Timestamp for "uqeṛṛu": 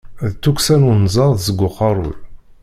1.67-2.13